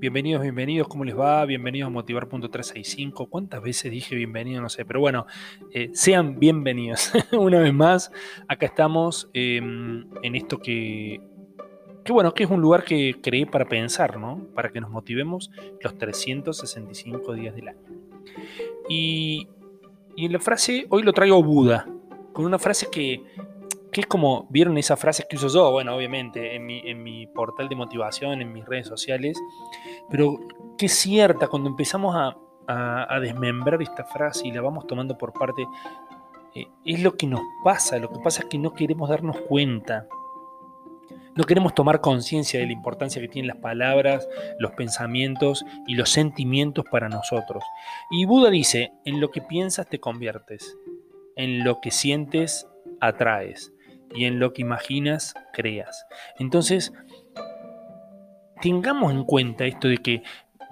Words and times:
Bienvenidos, 0.00 0.40
bienvenidos, 0.40 0.88
¿cómo 0.88 1.04
les 1.04 1.14
va? 1.14 1.44
Bienvenidos 1.44 1.88
a 1.88 1.90
Motivar.365. 1.90 3.28
¿Cuántas 3.28 3.60
veces 3.60 3.90
dije 3.90 4.16
bienvenido? 4.16 4.62
No 4.62 4.70
sé, 4.70 4.86
pero 4.86 4.98
bueno, 4.98 5.26
eh, 5.74 5.90
sean 5.92 6.38
bienvenidos 6.38 7.12
una 7.32 7.60
vez 7.60 7.74
más. 7.74 8.10
Acá 8.48 8.64
estamos 8.64 9.28
em, 9.34 10.08
en 10.22 10.36
esto 10.36 10.58
que, 10.58 11.20
que, 12.02 12.12
bueno, 12.14 12.32
que 12.32 12.44
es 12.44 12.50
un 12.50 12.62
lugar 12.62 12.82
que 12.82 13.16
creé 13.22 13.44
para 13.44 13.66
pensar, 13.66 14.18
¿no? 14.18 14.48
Para 14.54 14.72
que 14.72 14.80
nos 14.80 14.88
motivemos 14.88 15.50
los 15.82 15.98
365 15.98 17.34
días 17.34 17.54
del 17.54 17.68
año. 17.68 17.84
Y, 18.88 19.48
y 20.16 20.24
en 20.24 20.32
la 20.32 20.40
frase, 20.40 20.86
hoy 20.88 21.02
lo 21.02 21.12
traigo 21.12 21.42
Buda, 21.42 21.86
con 22.32 22.46
una 22.46 22.58
frase 22.58 22.86
que, 22.90 23.22
que 23.90 24.02
es 24.02 24.06
como, 24.06 24.46
vieron 24.50 24.78
esa 24.78 24.96
frase 24.96 25.26
que 25.28 25.36
uso 25.36 25.48
yo, 25.48 25.70
bueno, 25.70 25.94
obviamente, 25.94 26.54
en 26.54 26.64
mi, 26.64 26.80
en 26.84 27.02
mi 27.02 27.26
portal 27.26 27.68
de 27.68 27.74
motivación, 27.74 28.40
en 28.40 28.52
mis 28.52 28.64
redes 28.64 28.86
sociales, 28.86 29.38
pero 30.08 30.38
que 30.78 30.86
es 30.86 30.94
cierta 30.94 31.48
cuando 31.48 31.68
empezamos 31.68 32.14
a, 32.16 32.36
desmembrar 33.20 33.82
esta 33.82 34.04
frase 34.04 34.46
y 34.46 34.52
la 34.52 34.60
vamos 34.60 34.86
tomando 34.86 35.18
por 35.18 35.32
parte, 35.32 35.66
eh, 36.54 36.68
es 36.84 37.02
lo 37.02 37.16
que 37.16 37.26
nos 37.26 37.40
pasa, 37.64 37.98
lo 37.98 38.08
que 38.10 38.20
pasa 38.20 38.42
es 38.42 38.48
que 38.48 38.58
no 38.58 38.74
queremos 38.74 39.08
darnos 39.08 39.36
cuenta. 39.40 40.06
No 41.34 41.42
queremos 41.42 41.74
tomar 41.74 42.00
conciencia 42.00 42.60
de 42.60 42.66
la 42.66 42.72
importancia 42.72 43.20
que 43.20 43.26
tienen 43.26 43.48
las 43.48 43.56
palabras, 43.56 44.28
los 44.60 44.70
pensamientos 44.72 45.64
y 45.88 45.96
los 45.96 46.10
sentimientos 46.10 46.84
para 46.88 47.08
nosotros. 47.08 47.64
Y 48.08 48.24
Buda 48.24 48.50
dice, 48.50 48.92
en 49.04 49.20
lo 49.20 49.32
que 49.32 49.42
piensas 49.42 49.88
te 49.88 49.98
conviertes, 49.98 50.78
en 51.34 51.64
lo 51.64 51.80
que 51.80 51.90
sientes 51.90 52.68
atraes 53.00 53.72
y 54.14 54.24
en 54.24 54.38
lo 54.38 54.52
que 54.52 54.62
imaginas 54.62 55.34
creas. 55.52 56.06
Entonces, 56.38 56.92
tengamos 58.60 59.12
en 59.12 59.24
cuenta 59.24 59.64
esto 59.64 59.88
de 59.88 59.98
que 59.98 60.22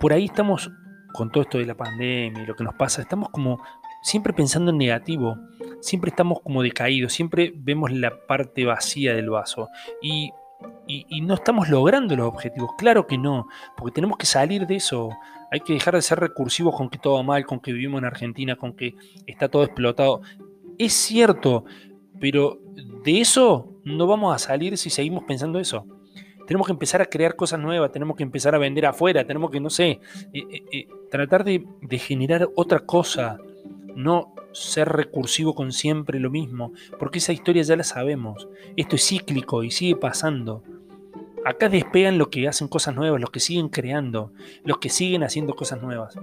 por 0.00 0.12
ahí 0.12 0.26
estamos 0.26 0.70
con 1.12 1.30
todo 1.30 1.42
esto 1.42 1.58
de 1.58 1.66
la 1.66 1.76
pandemia 1.76 2.42
y 2.42 2.46
lo 2.46 2.56
que 2.56 2.64
nos 2.64 2.74
pasa, 2.74 3.02
estamos 3.02 3.28
como 3.30 3.60
siempre 4.02 4.32
pensando 4.32 4.70
en 4.70 4.78
negativo, 4.78 5.38
siempre 5.80 6.10
estamos 6.10 6.40
como 6.42 6.62
decaídos, 6.62 7.12
siempre 7.12 7.52
vemos 7.56 7.90
la 7.92 8.26
parte 8.26 8.64
vacía 8.64 9.14
del 9.14 9.30
vaso 9.30 9.68
y, 10.02 10.32
no 11.22 11.34
estamos 11.34 11.68
logrando 11.68 12.16
los 12.16 12.26
objetivos. 12.26 12.70
Claro 12.78 13.06
que 13.06 13.18
no, 13.18 13.48
porque 13.76 13.94
tenemos 13.94 14.16
que 14.16 14.26
salir 14.26 14.66
de 14.66 14.76
eso. 14.76 15.10
Hay 15.50 15.60
que 15.60 15.74
dejar 15.74 15.94
de 15.94 16.02
ser 16.02 16.20
recursivos 16.20 16.74
con 16.74 16.88
que 16.88 16.98
todo 16.98 17.14
va 17.14 17.22
mal, 17.22 17.44
con 17.44 17.60
que 17.60 17.72
vivimos 17.72 17.98
en 17.98 18.06
Argentina, 18.06 18.56
con 18.56 18.74
que 18.74 18.94
está 19.26 19.48
todo 19.48 19.64
explotado. 19.64 20.22
Es 20.78 20.94
cierto, 20.94 21.64
pero 22.20 22.58
de 23.04 23.20
eso 23.20 23.72
no 23.84 24.06
vamos 24.06 24.34
a 24.34 24.38
salir 24.38 24.76
si 24.78 24.90
seguimos 24.90 25.24
pensando 25.24 25.58
eso. 25.58 25.86
Tenemos 26.46 26.66
que 26.66 26.72
empezar 26.72 27.00
a 27.00 27.06
crear 27.06 27.36
cosas 27.36 27.58
nuevas, 27.58 27.90
tenemos 27.90 28.16
que 28.16 28.22
empezar 28.22 28.54
a 28.54 28.58
vender 28.58 28.86
afuera, 28.86 29.26
tenemos 29.26 29.50
que, 29.50 29.60
no 29.60 29.70
sé, 29.70 29.88
eh, 29.90 30.00
eh, 30.32 30.62
eh, 30.72 30.88
tratar 31.10 31.42
de, 31.44 31.64
de 31.80 31.98
generar 31.98 32.48
otra 32.54 32.80
cosa, 32.80 33.38
no 33.94 34.34
ser 34.52 34.88
recursivo 34.88 35.54
con 35.54 35.72
siempre 35.72 36.20
lo 36.20 36.30
mismo, 36.30 36.72
porque 36.98 37.18
esa 37.18 37.32
historia 37.32 37.62
ya 37.62 37.76
la 37.76 37.84
sabemos. 37.84 38.48
Esto 38.76 38.96
es 38.96 39.06
cíclico 39.06 39.62
y 39.64 39.70
sigue 39.70 39.96
pasando. 39.96 40.62
Acá 41.44 41.68
despegan 41.68 42.18
los 42.18 42.28
que 42.28 42.46
hacen 42.48 42.68
cosas 42.68 42.94
nuevas, 42.94 43.20
los 43.20 43.30
que 43.30 43.40
siguen 43.40 43.68
creando, 43.68 44.32
los 44.64 44.78
que 44.78 44.88
siguen 44.88 45.24
haciendo 45.24 45.54
cosas 45.54 45.82
nuevas. 45.82 46.18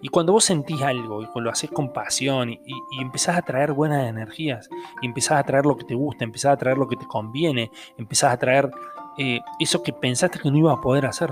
Y 0.00 0.08
cuando 0.08 0.32
vos 0.32 0.44
sentís 0.44 0.82
algo 0.82 1.22
y 1.22 1.26
lo 1.40 1.50
haces 1.50 1.70
con 1.70 1.92
pasión 1.92 2.50
y, 2.50 2.60
empezás 3.00 3.36
a 3.36 3.42
traer 3.42 3.72
buenas 3.72 4.08
energías, 4.08 4.68
y 5.00 5.06
empezás 5.06 5.38
a 5.38 5.42
traer 5.42 5.66
lo 5.66 5.76
que 5.76 5.84
te 5.84 5.94
gusta, 5.94 6.24
empezás 6.24 6.52
a 6.52 6.56
traer 6.56 6.78
lo 6.78 6.88
que 6.88 6.96
te 6.96 7.06
conviene, 7.06 7.70
empezás 7.98 8.32
a 8.32 8.36
traer 8.36 8.70
eh, 9.18 9.40
eso 9.58 9.82
que 9.82 9.92
pensaste 9.92 10.38
que 10.38 10.50
no 10.50 10.58
ibas 10.58 10.78
a 10.78 10.80
poder 10.80 11.06
hacer. 11.06 11.30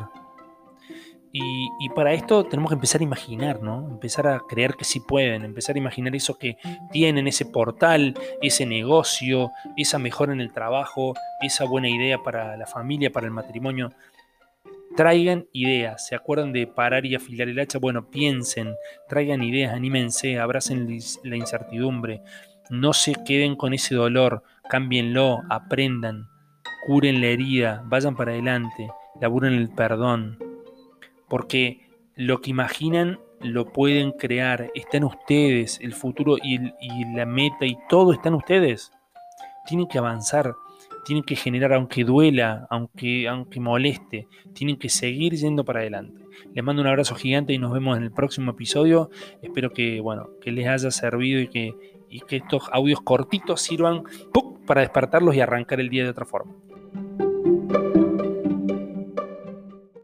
Y, 1.32 1.88
para 1.90 2.12
esto 2.12 2.44
tenemos 2.44 2.70
que 2.70 2.74
empezar 2.74 3.00
a 3.00 3.04
imaginar, 3.04 3.62
¿no? 3.62 3.86
Empezar 3.88 4.26
a 4.26 4.40
creer 4.40 4.74
que 4.74 4.84
sí 4.84 4.98
pueden, 4.98 5.44
empezar 5.44 5.76
a 5.76 5.78
imaginar 5.78 6.14
eso 6.16 6.36
que 6.36 6.56
tienen, 6.90 7.28
ese 7.28 7.46
portal, 7.46 8.18
ese 8.42 8.66
negocio, 8.66 9.52
esa 9.76 9.98
mejora 9.98 10.32
en 10.32 10.40
el 10.40 10.52
trabajo, 10.52 11.14
esa 11.40 11.64
buena 11.64 11.88
idea 11.88 12.18
para 12.18 12.56
la 12.56 12.66
familia, 12.66 13.12
para 13.12 13.26
el 13.26 13.32
matrimonio. 13.32 13.92
Traigan 14.96 15.46
ideas, 15.52 16.06
¿se 16.06 16.16
acuerdan 16.16 16.52
de 16.52 16.66
parar 16.66 17.06
y 17.06 17.14
afilar 17.14 17.48
el 17.48 17.60
hacha? 17.60 17.78
Bueno, 17.78 18.10
piensen, 18.10 18.74
traigan 19.08 19.42
ideas, 19.42 19.72
anímense, 19.72 20.38
abracen 20.38 20.98
la 21.22 21.36
incertidumbre, 21.36 22.22
no 22.70 22.92
se 22.92 23.14
queden 23.24 23.54
con 23.54 23.72
ese 23.72 23.94
dolor, 23.94 24.42
cámbienlo, 24.68 25.42
aprendan, 25.48 26.28
curen 26.86 27.20
la 27.20 27.28
herida, 27.28 27.82
vayan 27.86 28.16
para 28.16 28.32
adelante, 28.32 28.90
laburen 29.20 29.54
el 29.54 29.70
perdón, 29.70 30.38
porque 31.28 31.88
lo 32.16 32.40
que 32.40 32.50
imaginan 32.50 33.20
lo 33.40 33.72
pueden 33.72 34.10
crear, 34.12 34.70
está 34.74 34.96
en 34.96 35.04
ustedes, 35.04 35.78
el 35.80 35.94
futuro 35.94 36.36
y, 36.36 36.56
y 36.80 37.14
la 37.14 37.26
meta 37.26 37.64
y 37.64 37.78
todo 37.88 38.12
está 38.12 38.28
en 38.28 38.34
ustedes. 38.34 38.92
Tienen 39.66 39.86
que 39.86 39.98
avanzar, 39.98 40.54
tienen 41.04 41.24
que 41.24 41.36
generar, 41.36 41.72
aunque 41.72 42.04
duela, 42.04 42.66
aunque, 42.70 43.28
aunque 43.28 43.60
moleste, 43.60 44.26
tienen 44.52 44.76
que 44.76 44.88
seguir 44.88 45.34
yendo 45.34 45.64
para 45.64 45.80
adelante. 45.80 46.24
Les 46.54 46.64
mando 46.64 46.82
un 46.82 46.88
abrazo 46.88 47.14
gigante 47.14 47.52
y 47.52 47.58
nos 47.58 47.72
vemos 47.72 47.96
en 47.96 48.04
el 48.04 48.12
próximo 48.12 48.52
episodio. 48.52 49.10
Espero 49.42 49.72
que, 49.72 50.00
bueno, 50.00 50.30
que 50.40 50.52
les 50.52 50.66
haya 50.66 50.90
servido 50.90 51.40
y 51.40 51.48
que, 51.48 51.74
y 52.08 52.20
que 52.20 52.36
estos 52.36 52.68
audios 52.72 53.00
cortitos 53.00 53.60
sirvan 53.60 54.04
para 54.66 54.82
despertarlos 54.82 55.34
y 55.34 55.40
arrancar 55.40 55.80
el 55.80 55.88
día 55.88 56.04
de 56.04 56.10
otra 56.10 56.24
forma. 56.24 56.54